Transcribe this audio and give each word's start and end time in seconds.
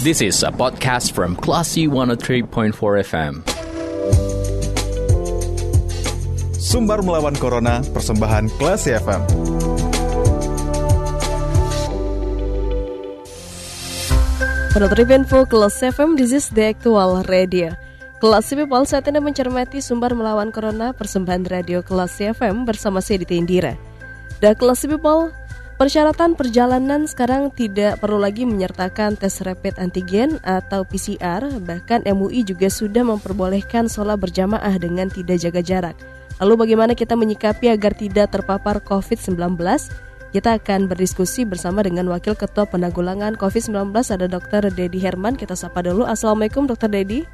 This 0.00 0.24
is 0.24 0.40
a 0.40 0.48
podcast 0.48 1.12
from 1.12 1.36
Classy 1.36 1.84
103.4 1.84 2.72
FM. 3.04 3.44
Sumbar 6.56 7.04
melawan 7.04 7.36
Corona, 7.36 7.84
persembahan 7.92 8.48
Classy 8.56 8.96
FM. 8.96 9.20
Penutup 14.72 15.10
info 15.12 15.44
Kelas 15.44 15.76
FM, 15.84 16.16
this 16.16 16.32
is 16.32 16.48
the 16.48 16.72
actual 16.72 17.20
radio. 17.28 17.76
Kelas 18.24 18.56
People 18.56 18.88
saat 18.88 19.04
ini 19.04 19.20
mencermati 19.20 19.84
sumber 19.84 20.16
melawan 20.16 20.48
Corona 20.48 20.96
persembahan 20.96 21.44
radio 21.52 21.84
Kelas 21.84 22.16
FM 22.16 22.64
bersama 22.64 23.04
saya 23.04 23.20
Dita 23.20 23.36
Indira. 23.36 23.76
Dan 24.40 24.56
Kelas 24.56 24.80
People, 24.88 25.28
persyaratan 25.80 26.36
perjalanan 26.36 27.08
sekarang 27.08 27.48
tidak 27.56 28.04
perlu 28.04 28.20
lagi 28.20 28.44
menyertakan 28.44 29.16
tes 29.16 29.40
rapid 29.40 29.80
antigen 29.80 30.36
atau 30.44 30.84
PCR, 30.84 31.40
bahkan 31.64 32.04
MUI 32.04 32.44
juga 32.44 32.68
sudah 32.68 33.00
memperbolehkan 33.00 33.88
sholat 33.88 34.20
berjamaah 34.20 34.76
dengan 34.76 35.08
tidak 35.08 35.40
jaga 35.40 35.64
jarak. 35.64 35.96
Lalu 36.36 36.68
bagaimana 36.68 36.92
kita 36.92 37.16
menyikapi 37.16 37.72
agar 37.72 37.96
tidak 37.96 38.28
terpapar 38.28 38.84
COVID-19? 38.84 39.56
Kita 40.36 40.60
akan 40.60 40.84
berdiskusi 40.84 41.48
bersama 41.48 41.80
dengan 41.80 42.12
Wakil 42.12 42.36
Ketua 42.36 42.68
Penanggulangan 42.68 43.40
COVID-19 43.40 43.96
ada 43.96 44.28
Dr. 44.28 44.68
Dedi 44.68 45.00
Herman. 45.00 45.34
Kita 45.34 45.56
sapa 45.56 45.80
dulu. 45.80 46.04
Assalamualaikum 46.04 46.68
Dr. 46.68 46.92
Dedi. 46.92 47.24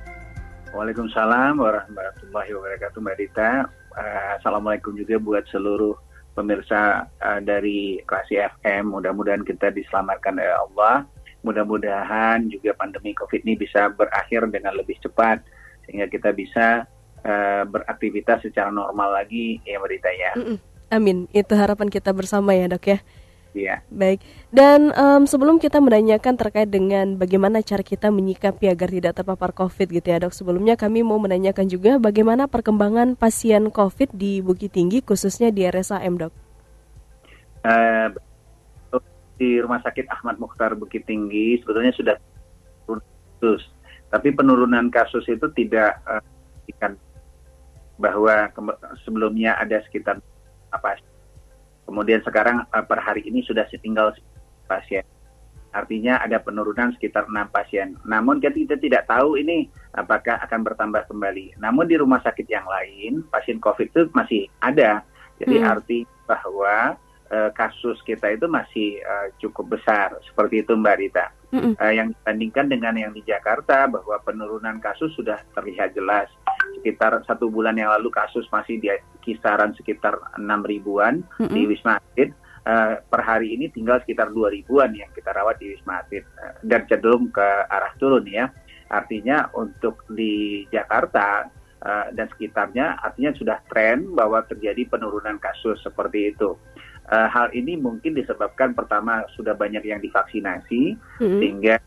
Waalaikumsalam 0.71 1.59
warahmatullahi 1.59 2.51
wabarakatuh 2.55 2.99
Mbak 3.03 3.17
Dita. 3.19 3.51
Uh, 3.91 4.31
Assalamualaikum 4.39 4.95
juga 4.95 5.19
buat 5.19 5.45
seluruh 5.51 6.06
pemirsa 6.37 7.09
uh, 7.25 7.41
dari 7.41 8.05
Klasi 8.05 8.37
FM. 8.37 8.93
Mudah-mudahan 8.93 9.41
kita 9.41 9.73
diselamatkan 9.73 10.37
oleh 10.37 10.53
Allah. 10.53 11.09
Mudah-mudahan 11.41 12.53
juga 12.53 12.77
pandemi 12.77 13.17
COVID 13.17 13.41
ini 13.49 13.57
bisa 13.57 13.89
berakhir 13.89 14.45
dengan 14.53 14.77
lebih 14.77 15.01
cepat 15.01 15.41
sehingga 15.89 16.11
kita 16.13 16.37
bisa 16.37 16.85
uh, 17.25 17.63
beraktivitas 17.65 18.45
secara 18.45 18.69
normal 18.69 19.17
lagi 19.17 19.63
ya 19.65 19.81
Mbak 19.81 19.91
Dita 19.97 20.11
ya. 20.13 20.33
Mm 20.37 20.45
-mm. 20.45 20.59
Amin. 20.87 21.17
Itu 21.35 21.59
harapan 21.59 21.89
kita 21.91 22.13
bersama 22.15 22.55
ya 22.55 22.71
dok 22.71 22.85
ya. 22.87 22.99
Iya. 23.57 23.81
Baik. 23.89 24.21
Dan 24.53 24.93
um, 24.93 25.25
sebelum 25.25 25.57
kita 25.57 25.81
menanyakan 25.81 26.37
terkait 26.37 26.69
dengan 26.69 27.17
bagaimana 27.17 27.65
cara 27.65 27.81
kita 27.81 28.13
menyikapi 28.13 28.69
agar 28.69 28.93
tidak 28.93 29.17
terpapar 29.17 29.57
COVID 29.57 29.89
gitu 29.97 30.07
ya 30.13 30.21
dok. 30.21 30.37
Sebelumnya 30.37 30.77
kami 30.77 31.01
mau 31.01 31.17
menanyakan 31.17 31.65
juga 31.65 31.97
bagaimana 31.97 32.53
perkembangan 32.53 33.17
pasien 33.17 33.73
COVID 33.73 34.13
di 34.13 34.45
Bukit 34.45 34.77
Tinggi 34.77 35.01
khususnya 35.01 35.49
di 35.49 35.65
RSAM 35.65 36.21
dok. 36.21 36.33
Uh, 37.65 38.13
di 39.41 39.57
Rumah 39.57 39.81
Sakit 39.81 40.05
Ahmad 40.13 40.37
Mukhtar 40.37 40.77
Bukit 40.77 41.09
Tinggi 41.09 41.57
sebetulnya 41.65 41.97
sudah 41.97 42.17
kasus, 43.37 43.65
tapi 44.13 44.33
penurunan 44.33 44.89
kasus 44.89 45.25
itu 45.29 45.45
tidak 45.57 46.01
uh, 46.09 46.21
bahwa 47.97 48.53
sebelumnya 49.05 49.57
ada 49.57 49.81
sekitar 49.89 50.21
apa 50.73 51.01
kemudian 51.87 52.21
sekarang 52.27 52.67
uh, 52.69 52.85
per 52.85 53.01
hari 53.01 53.25
ini 53.25 53.41
sudah 53.47 53.65
setinggal 53.71 54.13
pasien 54.67 55.07
artinya 55.73 56.19
ada 56.25 56.41
penurunan 56.41 56.93
sekitar 56.97 57.29
enam 57.29 57.49
pasien 57.53 57.95
namun 58.03 58.41
kita, 58.41 58.77
tidak 58.81 59.07
tahu 59.07 59.37
ini 59.39 59.69
apakah 59.95 60.41
akan 60.43 60.61
bertambah 60.67 61.07
kembali 61.09 61.57
namun 61.63 61.87
di 61.87 61.97
rumah 61.97 62.19
sakit 62.21 62.47
yang 62.49 62.65
lain 62.67 63.23
pasien 63.31 63.61
covid 63.61 63.89
itu 63.93 64.09
masih 64.17 64.49
ada 64.59 65.05
jadi 65.37 65.57
hmm. 65.61 65.69
arti 65.69 65.99
bahwa 66.25 66.97
uh, 67.31 67.51
kasus 67.55 67.99
kita 68.07 68.35
itu 68.35 68.47
masih 68.47 69.01
uh, 69.03 69.29
cukup 69.41 69.79
besar 69.79 70.17
seperti 70.27 70.63
itu 70.63 70.73
Mbak 70.75 70.97
Rita. 70.99 71.27
Mm 71.55 71.79
uh, 71.79 71.93
yang 71.95 72.11
dibandingkan 72.11 72.67
dengan 72.67 72.95
yang 72.99 73.13
di 73.15 73.23
Jakarta 73.23 73.87
bahwa 73.87 74.19
penurunan 74.27 74.83
kasus 74.83 75.15
sudah 75.15 75.39
terlihat 75.55 75.95
jelas. 75.95 76.27
Sekitar 76.77 77.25
satu 77.25 77.49
bulan 77.49 77.75
yang 77.75 77.91
lalu 77.91 78.13
kasus 78.13 78.45
masih 78.53 78.79
di 78.79 78.93
kisaran 79.25 79.75
sekitar 79.75 80.17
enam 80.39 80.63
ribuan 80.63 81.25
mm 81.25 81.47
-hmm. 81.49 81.53
di 81.53 81.61
Wisma 81.67 81.99
Atlet. 81.99 82.31
Uh, 82.67 82.99
per 83.07 83.23
hari 83.23 83.55
ini 83.55 83.71
tinggal 83.71 84.03
sekitar 84.03 84.35
dua 84.35 84.51
ribuan 84.51 84.91
yang 84.91 85.07
kita 85.15 85.31
rawat 85.31 85.55
di 85.63 85.71
Wisma 85.71 86.03
Atlet 86.03 86.27
uh, 86.35 86.59
dan 86.67 86.83
cenderung 86.91 87.31
ke 87.31 87.47
arah 87.71 87.95
turun 87.99 88.27
ya. 88.27 88.51
Artinya 88.91 89.51
untuk 89.55 90.07
di 90.11 90.67
Jakarta 90.71 91.47
uh, 91.83 92.07
dan 92.11 92.27
sekitarnya 92.31 92.99
artinya 93.03 93.35
sudah 93.39 93.59
tren 93.71 94.11
bahwa 94.15 94.43
terjadi 94.47 94.83
penurunan 94.87 95.39
kasus 95.39 95.79
seperti 95.83 96.35
itu. 96.35 96.59
Uh, 97.07 97.31
hal 97.31 97.55
ini 97.55 97.79
mungkin 97.79 98.19
disebabkan 98.19 98.75
pertama 98.75 99.23
sudah 99.39 99.55
banyak 99.55 99.87
yang 99.87 100.03
divaksinasi 100.03 100.99
hmm. 101.23 101.39
sehingga 101.39 101.79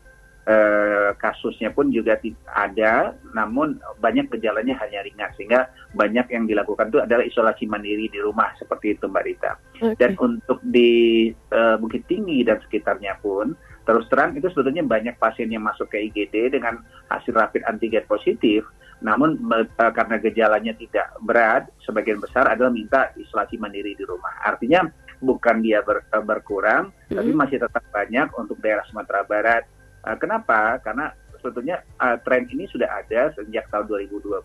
uh, 0.46 1.10
kasusnya 1.18 1.74
pun 1.74 1.92
juga 1.92 2.16
ada, 2.52 3.16
namun 3.34 3.80
banyak 3.98 4.30
gejalanya 4.32 4.78
hanya 4.80 5.04
ringan 5.04 5.30
sehingga 5.36 5.68
banyak 5.92 6.30
yang 6.30 6.44
dilakukan 6.46 6.88
itu 6.92 7.00
adalah 7.02 7.24
isolasi 7.24 7.64
mandiri 7.66 8.06
di 8.08 8.20
rumah 8.22 8.54
seperti 8.56 8.96
itu 8.96 9.04
Mbak 9.10 9.24
Rita. 9.26 9.52
Okay. 9.80 9.94
Dan 9.98 10.10
untuk 10.20 10.60
di 10.64 11.28
uh, 11.52 11.76
Bukit 11.76 12.06
Tinggi 12.06 12.44
dan 12.46 12.60
sekitarnya 12.62 13.18
pun 13.20 13.52
terus 13.88 14.06
terang 14.12 14.36
itu 14.36 14.46
sebetulnya 14.52 14.86
banyak 14.86 15.18
pasien 15.18 15.50
yang 15.50 15.66
masuk 15.66 15.90
ke 15.90 15.98
IGD 15.98 16.52
dengan 16.54 16.78
hasil 17.10 17.32
rapid 17.34 17.66
antigen 17.66 18.06
positif 18.06 18.62
namun 19.00 19.40
uh, 19.48 19.92
karena 19.92 20.20
gejalanya 20.20 20.72
tidak 20.76 21.08
berat, 21.24 21.72
sebagian 21.84 22.20
besar 22.20 22.44
adalah 22.52 22.68
minta 22.68 23.08
isolasi 23.16 23.56
mandiri 23.56 23.96
di 23.96 24.04
rumah. 24.04 24.44
Artinya 24.44 24.84
bukan 25.20 25.64
dia 25.64 25.80
ber, 25.80 26.04
berkurang, 26.24 26.92
mm-hmm. 26.92 27.16
tapi 27.16 27.30
masih 27.32 27.58
tetap 27.60 27.84
banyak 27.88 28.28
untuk 28.36 28.60
daerah 28.60 28.84
Sumatera 28.88 29.24
Barat. 29.24 29.64
Uh, 30.04 30.16
kenapa? 30.16 30.80
Karena 30.80 31.12
sebetulnya 31.40 31.80
uh, 32.00 32.20
tren 32.20 32.44
ini 32.52 32.68
sudah 32.68 32.88
ada 33.00 33.32
sejak 33.36 33.68
tahun 33.72 34.08
2020. 34.08 34.44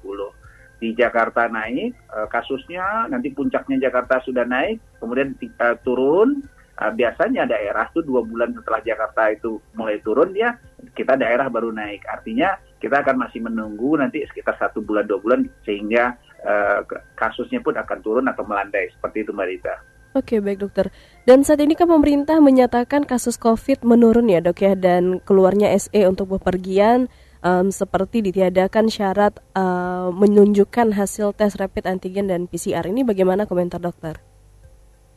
Di 0.76 0.92
Jakarta 0.92 1.48
naik 1.48 1.96
uh, 2.12 2.28
kasusnya, 2.28 3.08
nanti 3.08 3.32
puncaknya 3.32 3.88
Jakarta 3.88 4.20
sudah 4.24 4.44
naik, 4.44 4.80
kemudian 5.00 5.36
uh, 5.60 5.76
turun. 5.84 6.44
Uh, 6.76 6.92
biasanya 6.92 7.48
daerah 7.48 7.88
tuh 7.96 8.04
dua 8.04 8.20
bulan 8.20 8.52
setelah 8.52 8.84
Jakarta 8.84 9.32
itu 9.32 9.64
mulai 9.80 9.96
turun 10.04 10.36
dia, 10.36 10.60
kita 10.92 11.16
daerah 11.16 11.48
baru 11.48 11.72
naik. 11.72 12.04
Artinya 12.04 12.60
kita 12.84 13.00
akan 13.00 13.16
masih 13.24 13.40
menunggu 13.40 13.96
nanti 13.96 14.28
sekitar 14.28 14.60
satu 14.60 14.84
bulan 14.84 15.08
dua 15.08 15.20
bulan 15.24 15.48
sehingga 15.64 16.20
uh, 16.44 16.84
kasusnya 17.16 17.64
pun 17.64 17.80
akan 17.80 18.00
turun 18.04 18.28
atau 18.28 18.44
melandai 18.44 18.92
seperti 18.92 19.24
itu 19.24 19.32
Mbak 19.32 19.48
Rita. 19.48 19.76
Oke 20.16 20.40
baik 20.40 20.64
dokter. 20.64 20.96
Dan 21.28 21.44
saat 21.44 21.60
ini 21.60 21.76
kan 21.76 21.92
pemerintah 21.92 22.40
menyatakan 22.40 23.04
kasus 23.04 23.36
COVID 23.36 23.84
menurun 23.84 24.32
ya 24.32 24.40
dok 24.40 24.64
ya 24.64 24.72
dan 24.72 25.20
keluarnya 25.20 25.76
SE 25.76 26.08
untuk 26.08 26.40
bepergian 26.40 27.12
um, 27.44 27.68
seperti 27.68 28.24
ditiadakan 28.24 28.88
syarat 28.88 29.44
uh, 29.60 30.16
menunjukkan 30.16 30.96
hasil 30.96 31.36
tes 31.36 31.60
rapid 31.60 31.92
antigen 31.92 32.32
dan 32.32 32.48
PCR 32.48 32.88
ini 32.88 33.04
bagaimana 33.04 33.44
komentar 33.44 33.84
dokter? 33.84 34.24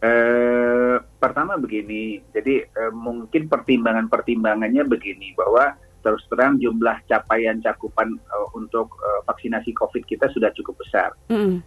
Uh, 0.03 0.99
pertama 1.23 1.55
begini, 1.55 2.19
jadi 2.35 2.67
uh, 2.67 2.91
mungkin 2.91 3.47
pertimbangan-pertimbangannya 3.47 4.83
begini 4.83 5.31
bahwa 5.39 5.79
terus 6.03 6.23
terang 6.31 6.59
jumlah 6.59 7.07
capaian 7.07 7.59
cakupan 7.63 8.19
uh, 8.31 8.47
untuk 8.55 8.99
uh, 8.99 9.23
vaksinasi 9.31 9.75
COVID 9.75 10.03
kita 10.07 10.27
sudah 10.31 10.51
cukup 10.59 10.75
besar. 10.79 11.15
Mm. 11.31 11.63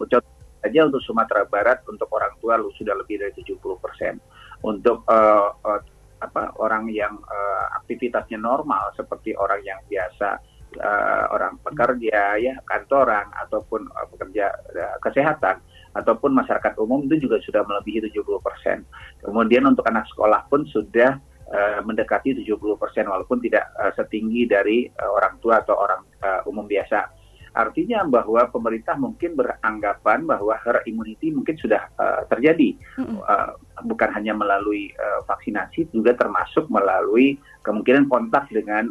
Saja 0.62 0.86
untuk 0.86 1.02
Sumatera 1.02 1.42
Barat 1.44 1.82
untuk 1.90 2.06
orang 2.14 2.38
tua 2.38 2.54
lu 2.54 2.70
sudah 2.78 2.94
lebih 2.94 3.18
dari 3.18 3.34
70 3.34 3.58
persen. 3.82 4.22
Untuk 4.62 5.02
uh, 5.10 5.50
uh, 5.58 5.80
apa 6.22 6.54
orang 6.62 6.86
yang 6.94 7.18
uh, 7.18 7.66
aktivitasnya 7.82 8.38
normal 8.38 8.94
seperti 8.94 9.34
orang 9.34 9.58
yang 9.66 9.82
biasa 9.90 10.38
uh, 10.78 11.24
orang 11.34 11.58
pekerja 11.66 12.38
ya 12.38 12.54
kantoran 12.62 13.26
ataupun 13.42 13.90
uh, 13.90 14.06
pekerja 14.14 14.54
uh, 14.54 14.96
kesehatan 15.02 15.58
ataupun 15.98 16.30
masyarakat 16.32 16.78
umum 16.80 17.04
itu 17.10 17.28
juga 17.28 17.42
sudah 17.42 17.66
melebihi 17.66 18.08
70 18.08 18.22
persen. 18.40 18.86
Kemudian 19.20 19.66
untuk 19.66 19.84
anak 19.84 20.08
sekolah 20.14 20.46
pun 20.48 20.64
sudah 20.70 21.18
uh, 21.50 21.80
mendekati 21.84 22.38
70 22.38 22.56
persen 22.78 23.10
walaupun 23.10 23.42
tidak 23.42 23.66
setinggi 23.98 24.48
dari 24.48 24.88
orang 24.96 25.36
tua 25.42 25.60
atau 25.60 25.76
orang 25.76 26.00
umum 26.48 26.64
biasa. 26.64 27.21
Artinya 27.52 28.00
bahwa 28.08 28.48
pemerintah 28.48 28.96
mungkin 28.96 29.36
beranggapan 29.36 30.24
bahwa 30.24 30.56
herd 30.56 30.88
immunity 30.88 31.28
mungkin 31.28 31.52
sudah 31.60 31.84
uh, 32.00 32.24
terjadi, 32.32 32.72
uh, 33.00 33.52
bukan 33.84 34.08
hanya 34.16 34.32
melalui 34.32 34.88
uh, 34.96 35.20
vaksinasi, 35.28 35.92
juga 35.92 36.16
termasuk 36.16 36.72
melalui 36.72 37.36
kemungkinan 37.60 38.08
kontak 38.08 38.48
dengan 38.48 38.88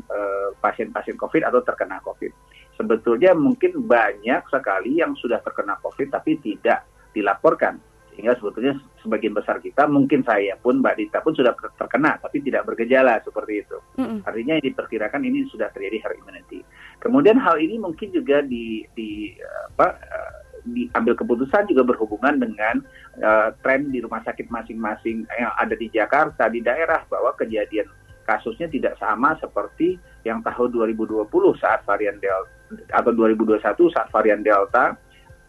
pasien-pasien 0.62 1.18
uh, 1.18 1.22
COVID 1.26 1.42
atau 1.42 1.60
terkena 1.66 1.98
COVID. 2.06 2.32
Sebetulnya 2.78 3.34
mungkin 3.34 3.82
banyak 3.86 4.46
sekali 4.50 5.02
yang 5.02 5.18
sudah 5.18 5.42
terkena 5.42 5.82
COVID 5.82 6.14
tapi 6.14 6.38
tidak 6.40 6.86
dilaporkan 7.12 7.82
sehingga 8.22 8.38
sebetulnya 8.38 8.78
sebagian 9.02 9.34
besar 9.34 9.58
kita 9.58 9.90
mungkin 9.90 10.22
saya 10.22 10.54
pun 10.62 10.78
Mbak 10.78 10.94
Dita 10.94 11.26
pun 11.26 11.34
sudah 11.34 11.58
terkena 11.58 12.22
tapi 12.22 12.38
tidak 12.46 12.70
bergejala 12.70 13.18
seperti 13.26 13.66
itu. 13.66 13.82
Mm-hmm. 13.98 14.30
Artinya 14.30 14.54
yang 14.62 14.66
diperkirakan 14.70 15.22
ini 15.26 15.50
sudah 15.50 15.74
terjadi 15.74 16.06
herd 16.06 16.22
immunity. 16.22 16.62
Kemudian 17.02 17.42
hal 17.42 17.58
ini 17.58 17.82
mungkin 17.82 18.14
juga 18.14 18.46
di 18.46 18.86
di 18.94 19.34
apa 19.74 19.98
uh, 19.98 20.34
diambil 20.70 21.18
keputusan 21.18 21.66
juga 21.66 21.82
berhubungan 21.82 22.38
dengan 22.38 22.86
uh, 23.26 23.50
tren 23.66 23.90
di 23.90 24.06
rumah 24.06 24.22
sakit 24.22 24.54
masing-masing 24.54 25.26
yang 25.26 25.58
ada 25.58 25.74
di 25.74 25.90
Jakarta 25.90 26.46
di 26.46 26.62
daerah 26.62 27.02
bahwa 27.10 27.34
kejadian 27.34 27.90
kasusnya 28.30 28.70
tidak 28.70 29.02
sama 29.02 29.34
seperti 29.42 29.98
yang 30.22 30.46
tahun 30.46 30.70
2020 30.70 31.26
saat 31.58 31.82
varian 31.90 32.22
Delta 32.22 32.54
atau 32.94 33.10
2021 33.18 33.66
saat 33.90 34.14
varian 34.14 34.46
Delta 34.46 34.94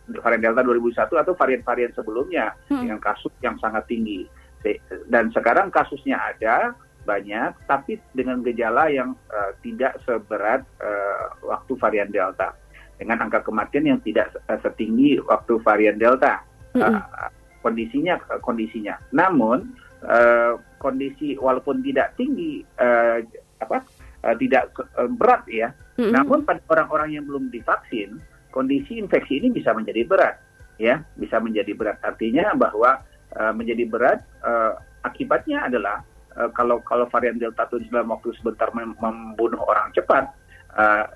varian 0.09 0.43
Delta 0.43 0.63
2001 0.67 1.09
atau 1.09 1.35
varian-varian 1.39 1.93
sebelumnya 1.95 2.57
hmm. 2.69 2.83
dengan 2.83 2.99
kasus 2.99 3.33
yang 3.45 3.57
sangat 3.63 3.87
tinggi. 3.87 4.27
Dan 5.11 5.35
sekarang 5.35 5.75
kasusnya 5.75 6.19
ada 6.19 6.75
banyak, 7.03 7.67
tapi 7.67 7.99
dengan 8.15 8.47
gejala 8.47 8.87
yang 8.87 9.19
uh, 9.35 9.51
tidak 9.63 9.99
seberat 10.07 10.63
uh, 10.79 11.35
waktu 11.43 11.75
varian 11.75 12.11
Delta, 12.15 12.55
dengan 12.95 13.27
angka 13.27 13.43
kematian 13.43 13.91
yang 13.91 14.01
tidak 14.07 14.31
uh, 14.47 14.59
setinggi 14.63 15.19
waktu 15.27 15.59
varian 15.67 15.99
Delta. 15.99 16.47
Uh, 16.73 17.03
kondisinya 17.63 18.19
kondisinya. 18.43 18.99
Namun 19.15 19.75
uh, 20.03 20.59
kondisi 20.83 21.39
walaupun 21.39 21.81
tidak 21.81 22.19
tinggi 22.19 22.67
uh, 22.83 23.23
apa 23.63 23.79
uh, 24.27 24.35
tidak 24.39 24.75
uh, 24.99 25.07
berat 25.07 25.47
ya, 25.47 25.71
mm-hmm. 25.99 26.11
namun 26.11 26.43
pada 26.43 26.63
orang-orang 26.67 27.19
yang 27.19 27.25
belum 27.27 27.49
divaksin 27.55 28.19
kondisi 28.53 29.01
infeksi 29.01 29.41
ini 29.41 29.49
bisa 29.51 29.73
menjadi 29.73 30.05
berat, 30.05 30.37
ya, 30.77 31.01
bisa 31.17 31.41
menjadi 31.41 31.73
berat. 31.73 31.99
Artinya 32.05 32.53
bahwa 32.53 33.01
uh, 33.35 33.53
menjadi 33.57 33.89
berat 33.89 34.21
uh, 34.45 34.77
akibatnya 35.03 35.67
adalah 35.73 36.05
uh, 36.37 36.53
kalau 36.53 36.85
kalau 36.85 37.09
varian 37.09 37.41
delta 37.41 37.65
itu 37.73 37.89
dalam 37.89 38.13
waktu 38.13 38.37
sebentar 38.37 38.69
mem 38.77 38.93
membunuh 39.01 39.65
orang 39.65 39.89
cepat, 39.97 40.29
uh, 40.77 41.09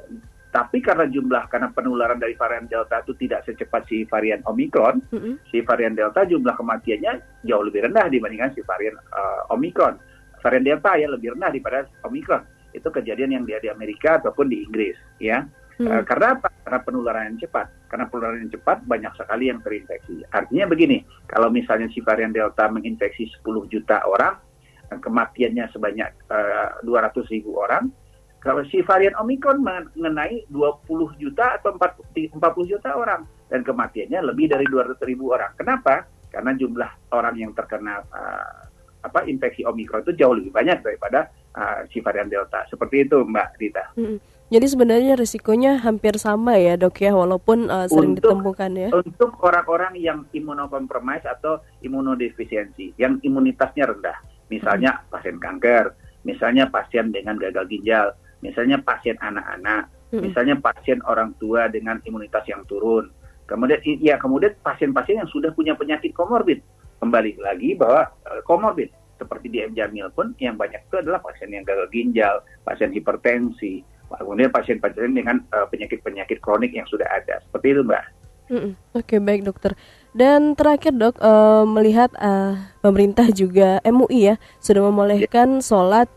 tapi 0.57 0.81
karena 0.81 1.05
jumlah 1.05 1.53
karena 1.53 1.69
penularan 1.77 2.17
dari 2.17 2.33
varian 2.33 2.65
delta 2.65 3.05
itu 3.05 3.13
tidak 3.21 3.45
secepat 3.45 3.85
si 3.93 4.09
varian 4.09 4.41
omikron, 4.49 5.05
mm 5.13 5.19
-hmm. 5.21 5.35
si 5.53 5.61
varian 5.61 5.93
delta 5.93 6.25
jumlah 6.25 6.57
kematiannya 6.57 7.45
jauh 7.45 7.61
lebih 7.61 7.85
rendah 7.85 8.09
dibandingkan 8.09 8.57
si 8.57 8.65
varian 8.65 8.97
uh, 9.13 9.53
omikron. 9.53 10.01
Varian 10.41 10.65
delta 10.65 10.97
ya 10.97 11.13
lebih 11.13 11.37
rendah 11.37 11.53
daripada 11.53 11.85
omikron. 12.09 12.41
Itu 12.73 12.89
kejadian 12.89 13.37
yang 13.37 13.45
dia 13.45 13.61
di 13.61 13.69
Amerika 13.69 14.17
ataupun 14.17 14.49
di 14.49 14.65
Inggris, 14.65 14.97
ya. 15.21 15.45
Hmm. 15.77 15.89
Uh, 15.93 16.03
karena 16.09 16.41
apa? 16.41 16.49
Karena 16.65 16.81
penularan 16.81 17.25
yang 17.33 17.39
cepat. 17.45 17.67
Karena 17.93 18.05
penularan 18.09 18.41
yang 18.49 18.53
cepat 18.53 18.79
banyak 18.89 19.13
sekali 19.13 19.45
yang 19.53 19.61
terinfeksi. 19.61 20.25
Artinya 20.33 20.65
begini, 20.73 21.05
kalau 21.29 21.53
misalnya 21.53 21.93
si 21.93 22.01
varian 22.01 22.33
Delta 22.33 22.65
menginfeksi 22.73 23.29
10 23.45 23.69
juta 23.69 24.01
orang, 24.09 24.41
kematiannya 24.89 25.67
sebanyak 25.75 26.11
uh, 26.33 26.81
eh, 26.81 26.87
200 26.87 27.35
ribu 27.35 27.61
orang, 27.61 27.93
kalau 28.41 28.63
si 28.71 28.79
varian 28.87 29.17
Omicron 29.19 29.59
mengenai 29.59 30.47
20 30.55 31.19
juta 31.19 31.59
atau 31.59 31.75
40 31.75 32.31
juta 32.71 32.95
orang 32.95 33.27
dan 33.51 33.67
kematiannya 33.67 34.23
lebih 34.23 34.55
dari 34.55 34.63
200 34.71 34.95
ribu 35.03 35.35
orang. 35.35 35.51
Kenapa? 35.59 36.07
Karena 36.31 36.55
jumlah 36.55 37.11
orang 37.11 37.35
yang 37.35 37.51
terkena 37.59 38.07
uh, 38.07 38.57
apa 39.03 39.27
infeksi 39.27 39.67
Omicron 39.67 40.07
itu 40.07 40.15
jauh 40.15 40.35
lebih 40.39 40.55
banyak 40.55 40.79
daripada 40.79 41.27
uh, 41.59 41.87
si 41.91 41.99
varian 41.99 42.31
Delta. 42.31 42.63
Seperti 42.71 43.11
itu, 43.11 43.27
Mbak 43.27 43.49
Rita. 43.59 43.85
Hmm. 43.99 44.19
Jadi 44.47 44.67
sebenarnya 44.71 45.19
risikonya 45.19 45.83
hampir 45.83 46.15
sama 46.23 46.55
ya 46.55 46.79
dok 46.79 47.03
ya 47.03 47.11
walaupun 47.11 47.67
uh, 47.67 47.91
sering 47.91 48.15
untuk, 48.15 48.31
ditemukan 48.31 48.71
ya. 48.79 48.89
Untuk 48.95 49.35
orang-orang 49.43 49.99
yang 49.99 50.23
imunokompromis 50.31 51.27
atau 51.27 51.59
imunodefisiensi, 51.83 52.95
yang 52.95 53.19
imunitasnya 53.27 53.91
rendah, 53.91 54.15
misalnya 54.47 55.03
hmm. 55.03 55.11
pasien 55.11 55.37
kanker, 55.43 55.85
misalnya 56.23 56.71
pasien 56.71 57.11
dengan 57.11 57.35
gagal 57.43 57.67
ginjal, 57.67 58.15
misalnya 58.39 58.79
pasien 58.87 59.19
anak-anak, 59.19 59.91
hmm. 60.15 60.23
misalnya 60.23 60.55
pasien 60.63 61.03
orang 61.11 61.35
tua 61.43 61.67
dengan 61.67 61.99
imunitas 62.07 62.47
yang 62.47 62.63
turun, 62.71 63.11
kemudian 63.51 63.83
ya 63.99 64.15
kemudian 64.15 64.55
pasien-pasien 64.63 65.27
yang 65.27 65.31
sudah 65.35 65.51
punya 65.59 65.75
penyakit 65.75 66.15
komorbid, 66.15 66.63
kembali 67.03 67.43
lagi 67.43 67.75
bahwa 67.75 68.15
komorbid 68.47 68.95
uh, 68.95 68.97
seperti 69.19 69.51
di 69.51 69.59
M 69.67 69.75
Jamil 69.75 70.07
pun 70.15 70.39
yang 70.39 70.55
banyak 70.55 70.87
itu 70.87 71.03
adalah 71.03 71.19
pasien 71.19 71.51
yang 71.51 71.67
gagal 71.67 71.91
ginjal, 71.91 72.47
pasien 72.63 72.95
hipertensi 72.95 73.96
kemudian 74.11 74.51
pasien-pasien 74.55 75.13
dengan 75.15 75.43
uh, 75.51 75.67
penyakit-penyakit 75.71 76.39
kronik 76.39 76.71
yang 76.71 76.87
sudah 76.87 77.07
ada. 77.11 77.43
Seperti 77.43 77.75
itu, 77.75 77.83
Mbak. 77.83 78.05
Mm 78.47 78.55
-mm. 78.55 78.73
Oke, 78.95 79.03
okay, 79.03 79.19
baik 79.19 79.43
dokter. 79.43 79.75
Dan 80.17 80.55
terakhir 80.55 80.95
dok, 80.95 81.19
uh, 81.19 81.67
melihat 81.67 82.15
uh, 82.17 82.57
pemerintah 82.81 83.27
juga 83.35 83.83
MUI 83.85 84.33
ya 84.33 84.35
sudah 84.63 84.87
membolehkan 84.87 85.61
sholat 85.61 86.09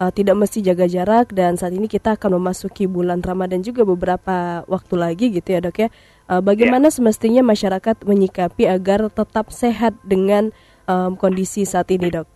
uh, 0.00 0.12
tidak 0.12 0.36
mesti 0.36 0.60
jaga 0.60 0.84
jarak 0.84 1.32
dan 1.32 1.56
saat 1.56 1.72
ini 1.72 1.88
kita 1.88 2.16
akan 2.16 2.40
memasuki 2.40 2.84
bulan 2.84 3.24
Ramadan 3.24 3.64
juga 3.64 3.82
beberapa 3.88 4.62
waktu 4.68 4.94
lagi 4.96 5.26
gitu 5.32 5.56
ya 5.56 5.60
dok 5.64 5.76
ya. 5.86 5.88
Uh, 6.26 6.42
bagaimana 6.42 6.90
yeah. 6.90 6.94
semestinya 6.94 7.42
masyarakat 7.46 8.02
menyikapi 8.02 8.66
agar 8.66 9.08
tetap 9.08 9.54
sehat 9.54 9.94
dengan 10.02 10.50
um, 10.90 11.14
kondisi 11.14 11.64
saat 11.64 11.88
ini 11.94 12.10
dok? 12.10 12.28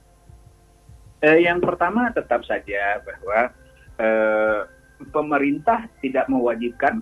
Uh, 1.20 1.36
yang 1.36 1.60
pertama 1.60 2.08
tetap 2.16 2.46
saja 2.48 3.02
bahwa 3.04 3.52
uh, 4.00 4.60
pemerintah 5.08 5.88
tidak 6.04 6.28
mewajibkan 6.28 7.00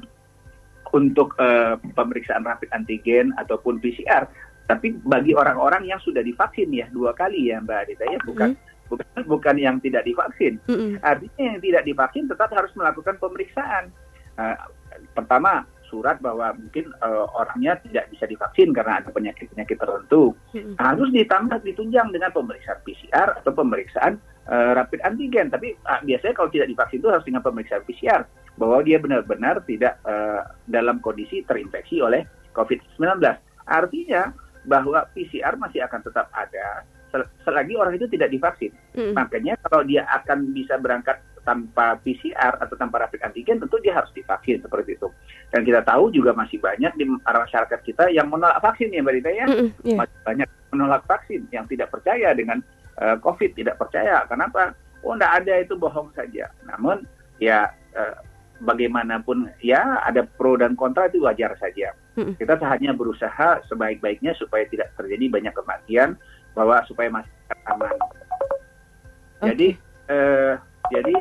untuk 0.95 1.37
uh, 1.37 1.77
pemeriksaan 1.99 2.47
rapid 2.47 2.73
antigen 2.73 3.35
ataupun 3.37 3.77
PCR, 3.83 4.25
tapi 4.69 4.97
bagi 5.05 5.33
orang-orang 5.37 5.89
yang 5.89 6.01
sudah 6.01 6.21
divaksin 6.21 6.73
ya 6.73 6.89
dua 6.93 7.13
kali 7.17 7.53
ya 7.53 7.61
Mbak 7.61 7.79
Adita 7.89 8.05
ya 8.09 8.21
bukan 8.25 8.51
mm. 8.53 8.89
bukan 8.89 9.09
bukan 9.29 9.57
yang 9.57 9.77
tidak 9.81 10.05
divaksin. 10.05 10.61
Mm. 10.69 11.01
Artinya 11.01 11.43
yang 11.57 11.61
tidak 11.61 11.83
divaksin 11.89 12.25
tetap 12.29 12.53
harus 12.53 12.73
melakukan 12.77 13.17
pemeriksaan. 13.21 13.93
Uh, 14.39 14.57
pertama 15.13 15.67
surat 15.89 16.21
bahwa 16.21 16.53
mungkin 16.53 16.93
uh, 17.01 17.25
orangnya 17.33 17.81
tidak 17.81 18.13
bisa 18.13 18.29
divaksin 18.29 18.77
karena 18.77 19.01
ada 19.01 19.09
penyakit-penyakit 19.09 19.77
tertentu. 19.81 20.37
Mm. 20.53 20.77
Harus 20.77 21.09
ditambah 21.17 21.59
ditunjang 21.65 22.13
dengan 22.13 22.31
pemeriksaan 22.33 22.81
PCR 22.85 23.41
atau 23.41 23.53
pemeriksaan 23.57 24.21
uh, 24.49 24.73
rapid 24.75 25.01
antigen. 25.05 25.53
Tapi 25.53 25.77
uh, 25.85 26.01
biasanya 26.03 26.35
kalau 26.35 26.51
tidak 26.51 26.69
divaksin 26.73 26.99
itu 26.99 27.09
harus 27.13 27.25
dengan 27.29 27.45
pemeriksaan 27.45 27.85
PCR 27.85 28.23
bahwa 28.59 28.83
dia 28.83 28.99
benar-benar 28.99 29.63
tidak 29.69 30.01
uh, 30.03 30.43
dalam 30.67 30.99
kondisi 30.99 31.45
terinfeksi 31.47 32.03
oleh 32.03 32.27
COVID-19. 32.57 33.23
Artinya 33.69 34.33
bahwa 34.67 35.07
PCR 35.15 35.55
masih 35.55 35.85
akan 35.87 36.01
tetap 36.03 36.27
ada 36.35 36.83
selagi 37.45 37.73
orang 37.73 37.97
itu 37.97 38.05
tidak 38.11 38.29
divaksin. 38.29 38.73
Hmm. 38.93 39.17
Makanya 39.17 39.57
kalau 39.65 39.81
dia 39.87 40.05
akan 40.13 40.53
bisa 40.53 40.77
berangkat 40.77 41.17
tanpa 41.49 41.97
PCR 42.05 42.61
atau 42.61 42.77
tanpa 42.77 43.01
rapid 43.01 43.25
antigen 43.25 43.57
tentu 43.57 43.81
dia 43.81 43.97
harus 43.97 44.13
divaksin 44.13 44.61
seperti 44.61 45.01
itu. 45.01 45.09
Dan 45.49 45.65
kita 45.65 45.81
tahu 45.81 46.13
juga 46.13 46.37
masih 46.37 46.61
banyak 46.61 46.93
di 47.01 47.09
masyarakat 47.09 47.81
kita 47.81 48.13
yang 48.13 48.29
menolak 48.29 48.61
vaksin 48.61 48.93
ya 48.93 49.01
Mbak 49.01 49.15
Dita 49.17 49.31
ya. 49.33 49.47
Mm 49.49 49.69
yeah. 49.81 49.99
Masih 50.05 50.19
banyak 50.29 50.49
menolak 50.69 51.03
vaksin 51.09 51.49
yang 51.49 51.65
tidak 51.65 51.89
percaya 51.89 52.37
dengan 52.37 52.61
uh, 53.01 53.17
COVID 53.23 53.55
tidak 53.55 53.79
percaya. 53.79 54.27
Kenapa? 54.27 54.75
Oh, 55.07 55.15
tidak 55.15 55.33
ada 55.43 55.55
itu 55.63 55.75
bohong 55.79 56.11
saja. 56.15 56.51
Namun 56.67 57.07
ya 57.39 57.71
uh, 57.95 58.19
bagaimanapun 58.59 59.47
ya 59.63 60.03
ada 60.03 60.27
pro 60.27 60.59
dan 60.59 60.75
kontra 60.75 61.07
itu 61.07 61.23
wajar 61.23 61.55
saja. 61.63 61.95
Hmm. 62.19 62.35
Kita 62.35 62.59
hanya 62.67 62.91
berusaha 62.91 63.63
sebaik-baiknya 63.71 64.35
supaya 64.35 64.67
tidak 64.67 64.91
terjadi 64.99 65.31
banyak 65.31 65.55
kematian, 65.55 66.19
bahwa 66.59 66.83
supaya 66.91 67.07
masyarakat 67.15 67.59
aman. 67.71 67.95
Okay. 69.39 69.47
Jadi 69.55 69.69
uh, 70.11 70.55
jadi 70.91 71.15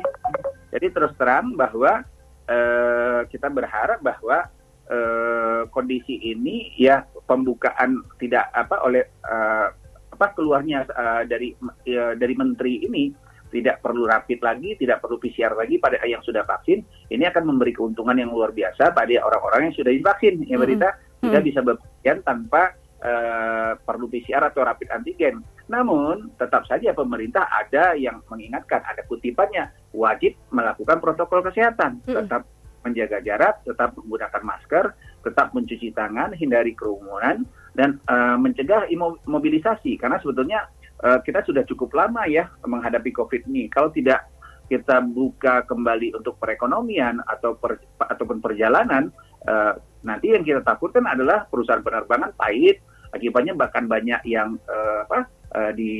jadi 0.74 0.86
terus 0.90 1.14
terang 1.14 1.54
bahwa 1.54 2.02
uh, 2.50 3.20
kita 3.30 3.46
berharap 3.46 4.02
bahwa 4.02 4.50
uh, 4.90 5.62
kondisi 5.70 6.18
ini 6.18 6.74
ya 6.74 7.06
pembukaan 7.30 8.02
tidak 8.18 8.50
apa 8.50 8.82
oleh 8.82 9.06
uh, 9.22 9.70
apa 10.18 10.34
keluarnya 10.34 10.82
uh, 10.90 11.22
dari 11.22 11.54
uh, 11.54 12.18
dari 12.18 12.34
menteri 12.34 12.82
ini 12.82 13.14
tidak 13.48 13.80
perlu 13.80 14.04
rapid 14.04 14.44
lagi, 14.44 14.76
tidak 14.76 15.00
perlu 15.00 15.16
PCR 15.16 15.56
lagi 15.56 15.80
pada 15.80 15.96
yang 16.04 16.20
sudah 16.20 16.44
vaksin, 16.44 16.84
ini 17.08 17.24
akan 17.24 17.48
memberi 17.48 17.72
keuntungan 17.72 18.18
yang 18.18 18.28
luar 18.28 18.52
biasa 18.52 18.92
pada 18.92 19.14
orang-orang 19.24 19.70
yang 19.70 19.76
sudah 19.78 19.92
divaksin. 19.94 20.44
Ya 20.44 20.60
berita 20.60 20.92
mm-hmm. 20.92 21.22
tidak 21.24 21.42
bisa 21.46 21.60
bepergian 21.64 22.18
tanpa 22.26 22.76
uh, 23.00 23.72
perlu 23.80 24.10
PCR 24.10 24.42
atau 24.52 24.66
rapid 24.66 24.92
antigen. 24.92 25.40
Namun 25.70 26.32
tetap 26.36 26.66
saja 26.68 26.92
pemerintah 26.92 27.48
ada 27.48 27.96
yang 27.96 28.20
mengingatkan, 28.28 28.84
ada 28.84 29.00
kutipannya 29.08 29.72
wajib 29.96 30.36
melakukan 30.52 31.00
protokol 31.00 31.40
kesehatan, 31.46 32.04
mm-hmm. 32.04 32.16
tetap 32.24 32.42
menjaga 32.84 33.18
jarak, 33.24 33.54
tetap 33.64 33.96
menggunakan 33.96 34.42
masker, 34.44 34.84
tetap 35.24 35.52
mencuci 35.52 35.92
tangan, 35.92 36.32
hindari 36.36 36.72
kerumunan, 36.72 37.44
dan 37.78 38.02
uh, 38.10 38.34
mencegah 38.34 38.90
imobilisasi 39.22 39.94
karena 40.02 40.18
sebetulnya 40.18 40.66
uh, 41.06 41.22
kita 41.22 41.46
sudah 41.46 41.62
cukup 41.62 41.94
lama 41.94 42.26
ya 42.26 42.50
menghadapi 42.66 43.14
COVID 43.14 43.46
ini. 43.46 43.70
Kalau 43.70 43.94
tidak 43.94 44.26
kita 44.66 44.98
buka 45.00 45.62
kembali 45.64 46.18
untuk 46.18 46.36
perekonomian 46.42 47.22
atau 47.24 47.54
per, 47.54 47.78
ataupun 48.02 48.42
perjalanan, 48.42 49.14
uh, 49.46 49.78
nanti 50.02 50.34
yang 50.34 50.42
kita 50.42 50.60
takutkan 50.66 51.06
adalah 51.06 51.46
perusahaan 51.46 51.80
penerbangan 51.80 52.34
pahit, 52.34 52.82
akibatnya 53.14 53.54
bahkan 53.54 53.86
banyak 53.86 54.20
yang 54.26 54.58
uh, 54.66 55.06
apa 55.06 55.30
uh, 55.54 55.70
di 55.72 55.94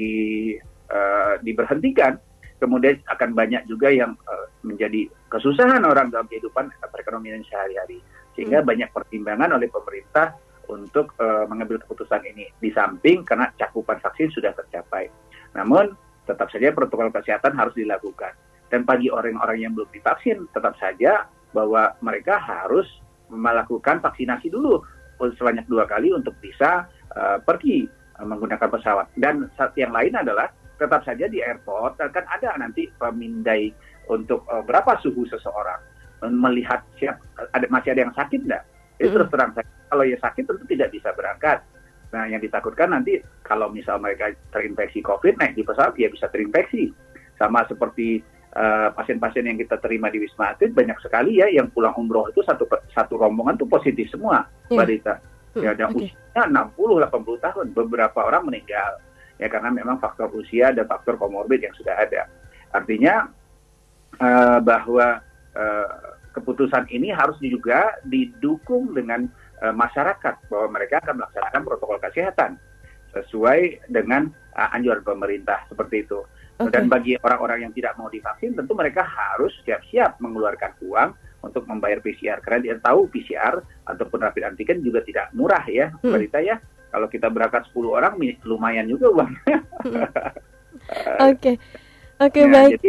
uh, 0.90 1.38
diberhentikan. 1.46 2.18
Kemudian 2.58 2.98
akan 3.06 3.38
banyak 3.38 3.70
juga 3.70 3.86
yang 3.86 4.18
uh, 4.26 4.50
menjadi 4.66 5.06
kesusahan 5.30 5.86
orang 5.86 6.10
dalam 6.10 6.26
kehidupan 6.26 6.74
perekonomian 6.90 7.46
sehari-hari. 7.46 8.02
Sehingga 8.34 8.60
hmm. 8.60 8.66
banyak 8.66 8.90
pertimbangan 8.90 9.54
oleh 9.54 9.70
pemerintah 9.70 10.34
untuk 10.68 11.16
uh, 11.18 11.48
mengambil 11.48 11.80
keputusan 11.82 12.22
ini 12.28 12.48
di 12.60 12.70
samping 12.72 13.24
karena 13.24 13.48
cakupan 13.56 13.98
vaksin 14.00 14.28
sudah 14.32 14.52
tercapai. 14.52 15.08
Namun 15.56 15.92
tetap 16.28 16.52
saja 16.52 16.70
protokol 16.76 17.08
kesehatan 17.08 17.56
harus 17.56 17.72
dilakukan. 17.72 18.36
Dan 18.68 18.84
bagi 18.84 19.08
orang-orang 19.08 19.64
yang 19.64 19.72
belum 19.72 19.88
divaksin, 19.88 20.44
tetap 20.52 20.76
saja 20.76 21.24
bahwa 21.56 21.96
mereka 22.04 22.36
harus 22.36 22.84
melakukan 23.32 24.04
vaksinasi 24.04 24.52
dulu 24.52 24.84
sebanyak 25.18 25.64
dua 25.66 25.88
kali 25.88 26.12
untuk 26.12 26.36
bisa 26.38 26.84
uh, 27.16 27.40
pergi 27.40 27.88
uh, 28.20 28.26
menggunakan 28.28 28.68
pesawat. 28.68 29.08
Dan 29.16 29.48
yang 29.74 29.90
lain 29.90 30.14
adalah 30.14 30.52
tetap 30.78 31.02
saja 31.02 31.26
di 31.26 31.42
airport 31.42 31.98
akan 31.98 32.24
ada 32.28 32.54
nanti 32.60 32.86
pemindai 33.00 33.72
untuk 34.12 34.44
uh, 34.52 34.62
berapa 34.62 35.00
suhu 35.00 35.26
seseorang 35.26 35.80
melihat 36.18 36.82
siap 36.98 37.14
ada 37.54 37.66
masih 37.70 37.94
ada 37.94 38.00
yang 38.08 38.14
sakit 38.14 38.40
enggak. 38.42 38.64
Itu 38.98 39.14
terus 39.14 39.30
terang 39.30 39.54
saya 39.54 39.66
kalau 39.88 40.04
ya 40.04 40.18
sakit 40.18 40.44
tentu 40.44 40.64
tidak 40.66 40.90
bisa 40.90 41.14
berangkat. 41.14 41.62
Nah, 42.08 42.24
yang 42.24 42.40
ditakutkan 42.40 42.92
nanti 42.92 43.20
kalau 43.44 43.68
misal 43.68 44.00
mereka 44.00 44.32
terinfeksi 44.50 45.04
COVID, 45.04 45.38
naik 45.38 45.54
di 45.54 45.62
pesawat 45.62 45.94
ya 45.96 46.08
bisa 46.10 46.26
terinfeksi. 46.32 46.90
Sama 47.38 47.62
seperti 47.68 48.18
pasien 48.48 48.64
eh, 48.64 48.88
pasien-pasien 48.96 49.44
yang 49.44 49.58
kita 49.60 49.76
terima 49.78 50.08
di 50.08 50.18
Wisma 50.24 50.56
Atlet 50.56 50.72
banyak 50.72 50.98
sekali 51.04 51.38
ya 51.38 51.46
yang 51.52 51.68
pulang 51.70 51.94
umroh 51.94 52.26
itu 52.32 52.40
satu 52.42 52.64
satu 52.90 53.14
rombongan 53.20 53.60
tuh 53.60 53.68
positif 53.68 54.08
semua, 54.10 54.48
yeah. 54.72 54.82
Mbak 54.82 55.20
Ya, 55.58 55.74
ada 55.74 55.90
okay. 55.90 56.12
usianya 56.12 56.42
60 56.70 57.02
80 57.08 57.44
tahun, 57.50 57.66
beberapa 57.74 58.18
orang 58.22 58.46
meninggal. 58.46 59.02
Ya 59.42 59.50
karena 59.50 59.74
memang 59.74 59.98
faktor 59.98 60.30
usia 60.34 60.70
dan 60.70 60.86
faktor 60.86 61.18
komorbid 61.18 61.62
yang 61.62 61.74
sudah 61.74 61.98
ada. 61.98 62.30
Artinya 62.70 63.26
uh, 64.22 64.58
bahwa 64.62 65.18
uh, 65.56 66.17
keputusan 66.38 66.86
ini 66.94 67.10
harus 67.10 67.34
juga 67.42 67.98
didukung 68.06 68.94
dengan 68.94 69.26
uh, 69.60 69.74
masyarakat 69.74 70.46
bahwa 70.46 70.78
mereka 70.78 71.02
akan 71.02 71.18
melaksanakan 71.18 71.62
protokol 71.66 71.98
kesehatan 71.98 72.56
sesuai 73.10 73.90
dengan 73.90 74.30
uh, 74.54 74.68
anjuran 74.70 75.02
pemerintah 75.02 75.66
seperti 75.66 76.06
itu. 76.06 76.22
Okay. 76.58 76.74
Dan 76.74 76.90
bagi 76.90 77.14
orang-orang 77.22 77.70
yang 77.70 77.72
tidak 77.74 77.94
mau 77.94 78.10
divaksin, 78.10 78.54
tentu 78.54 78.74
mereka 78.74 79.06
harus 79.06 79.54
siap-siap 79.62 80.18
mengeluarkan 80.18 80.74
uang 80.82 81.14
untuk 81.46 81.62
membayar 81.70 82.02
PCR. 82.02 82.42
Karena 82.42 82.58
dia 82.58 82.74
tahu 82.82 83.06
PCR 83.06 83.62
ataupun 83.86 84.18
rapid 84.26 84.42
antigen 84.54 84.82
juga 84.82 85.02
tidak 85.06 85.30
murah 85.38 85.62
ya, 85.70 85.94
hmm. 86.02 86.10
berita 86.10 86.42
ya. 86.42 86.58
Kalau 86.88 87.06
kita 87.06 87.30
berangkat 87.30 87.68
10 87.70 87.94
orang, 87.94 88.18
lumayan 88.42 88.90
juga 88.90 89.06
uangnya. 89.12 89.58
Hmm. 89.86 90.06
Oke, 91.20 91.60
oke 92.16 92.40
nah, 92.48 92.64
baik. 92.64 92.80
Jadi, 92.80 92.88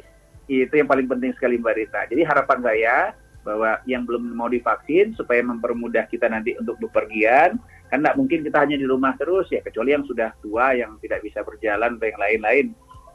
itu 0.49 0.73
yang 0.73 0.87
paling 0.87 1.05
penting 1.05 1.31
sekali 1.35 1.59
Mbak 1.59 1.75
Rita. 1.75 2.01
Jadi 2.07 2.21
harapan 2.23 2.59
saya 2.63 2.95
bahwa 3.41 3.79
yang 3.87 4.03
belum 4.03 4.35
mau 4.35 4.51
divaksin 4.51 5.15
supaya 5.15 5.39
mempermudah 5.41 6.05
kita 6.11 6.27
nanti 6.27 6.55
untuk 6.59 6.77
bepergian, 6.79 7.57
kan 7.89 7.99
tidak 8.03 8.15
mungkin 8.19 8.45
kita 8.45 8.57
hanya 8.61 8.77
di 8.77 8.85
rumah 8.85 9.15
terus 9.15 9.49
ya, 9.49 9.63
kecuali 9.63 9.95
yang 9.95 10.05
sudah 10.05 10.35
tua, 10.43 10.75
yang 10.75 10.99
tidak 10.99 11.23
bisa 11.25 11.41
berjalan 11.41 11.97
atau 11.97 12.07
yang 12.07 12.19
lain-lain. 12.19 12.65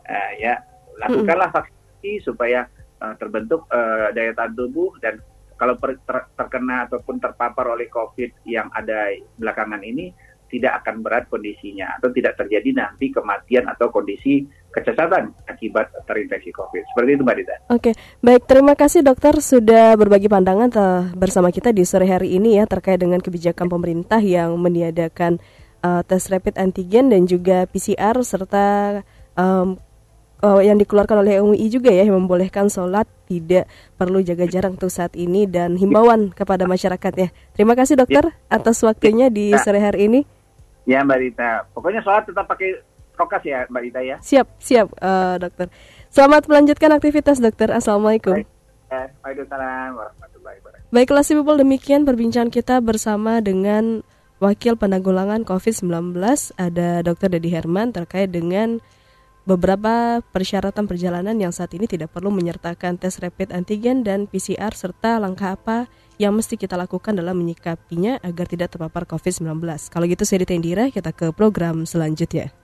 Uh, 0.04 0.32
ya 0.36 0.60
lakukanlah 1.00 1.48
vaksinasi 1.48 2.20
supaya 2.22 2.68
uh, 3.00 3.14
terbentuk 3.16 3.64
uh, 3.72 4.12
daya 4.12 4.36
tahan 4.36 4.52
tubuh 4.52 4.92
dan 5.00 5.18
kalau 5.54 5.78
per, 5.78 5.96
ter, 6.02 6.28
terkena 6.34 6.84
ataupun 6.90 7.22
terpapar 7.22 7.72
oleh 7.72 7.88
COVID 7.88 8.44
yang 8.44 8.68
ada 8.74 9.14
belakangan 9.38 9.80
ini 9.80 10.12
tidak 10.50 10.84
akan 10.84 11.02
berat 11.02 11.24
kondisinya 11.26 11.98
atau 11.98 12.12
tidak 12.14 12.38
terjadi 12.38 12.70
nanti 12.74 13.10
kematian 13.10 13.66
atau 13.66 13.90
kondisi 13.90 14.46
kecacatan 14.74 15.30
akibat 15.46 15.86
terinfeksi 16.04 16.50
COVID. 16.50 16.82
Seperti 16.90 17.10
itu 17.14 17.22
Mbak 17.22 17.36
Dita. 17.38 17.54
Oke, 17.70 17.90
baik. 18.18 18.42
Terima 18.50 18.74
kasih 18.74 19.06
dokter 19.06 19.38
sudah 19.38 19.94
berbagi 19.94 20.26
pandangan 20.26 20.68
bersama 21.14 21.54
kita 21.54 21.70
di 21.70 21.86
sore 21.86 22.10
hari 22.10 22.34
ini 22.34 22.58
ya 22.58 22.66
terkait 22.66 22.98
dengan 22.98 23.22
kebijakan 23.22 23.70
pemerintah 23.70 24.18
yang 24.18 24.58
meniadakan 24.58 25.38
uh, 25.86 26.02
tes 26.02 26.26
rapid 26.26 26.58
antigen 26.58 27.14
dan 27.14 27.30
juga 27.30 27.70
PCR 27.70 28.18
serta 28.26 29.00
um, 29.38 29.78
uh, 30.42 30.60
yang 30.60 30.80
dikeluarkan 30.80 31.22
oleh 31.22 31.38
MUI 31.40 31.70
juga 31.70 31.94
ya 31.94 32.02
yang 32.04 32.18
membolehkan 32.24 32.66
sholat 32.66 33.06
tidak 33.30 33.70
perlu 33.96 34.20
jaga 34.20 34.44
jarak 34.44 34.76
untuk 34.76 34.92
saat 34.92 35.14
ini 35.14 35.48
dan 35.48 35.78
himbauan 35.78 36.32
kepada 36.32 36.68
masyarakat 36.68 37.12
ya. 37.16 37.28
Terima 37.56 37.72
kasih 37.72 38.00
dokter 38.00 38.34
atas 38.50 38.80
waktunya 38.82 39.30
di 39.30 39.54
sore 39.60 39.78
hari 39.78 40.10
ini. 40.10 40.20
Ya 40.84 41.00
Mbak 41.00 41.18
Rita, 41.20 41.50
pokoknya 41.72 42.04
sholat 42.04 42.28
tetap 42.28 42.44
pakai 42.44 42.93
prokes 43.14 43.46
ya 43.46 43.64
Mbak 43.70 43.82
Rita 43.86 44.00
ya. 44.02 44.16
Siap, 44.20 44.46
siap 44.58 44.86
uh, 44.98 45.38
dokter. 45.38 45.70
Selamat 46.10 46.46
melanjutkan 46.50 46.90
aktivitas 46.94 47.38
dokter. 47.38 47.70
Assalamualaikum. 47.70 48.44
Waalaikumsalam 48.94 49.90
warahmatullahi 49.98 50.56
wabarakatuh. 50.62 50.92
Baiklah 50.94 51.24
si 51.26 51.32
people 51.34 51.58
demikian 51.58 52.06
perbincangan 52.06 52.50
kita 52.54 52.78
bersama 52.78 53.42
dengan 53.42 54.06
Wakil 54.42 54.76
Penanggulangan 54.76 55.46
COVID-19 55.46 56.14
ada 56.58 56.88
Dr. 57.00 57.28
Dedi 57.32 57.50
Herman 57.50 57.94
terkait 57.94 58.28
dengan 58.28 58.82
beberapa 59.44 60.20
persyaratan 60.32 60.88
perjalanan 60.88 61.36
yang 61.36 61.52
saat 61.52 61.72
ini 61.76 61.84
tidak 61.84 62.12
perlu 62.12 62.32
menyertakan 62.32 62.96
tes 62.96 63.20
rapid 63.20 63.52
antigen 63.52 64.02
dan 64.02 64.24
PCR 64.28 64.72
serta 64.72 65.20
langkah 65.20 65.54
apa 65.54 65.86
yang 66.16 66.34
mesti 66.34 66.54
kita 66.54 66.78
lakukan 66.78 67.14
dalam 67.14 67.36
menyikapinya 67.36 68.22
agar 68.22 68.46
tidak 68.46 68.74
terpapar 68.74 69.04
COVID-19. 69.04 69.60
Kalau 69.90 70.06
gitu 70.06 70.22
saya 70.22 70.46
Ditendira, 70.46 70.88
kita 70.90 71.10
ke 71.10 71.34
program 71.34 71.84
selanjutnya. 71.84 72.63